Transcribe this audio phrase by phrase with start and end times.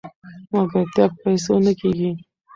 [0.51, 2.11] ملګرتیا په پیسو نه کیږي.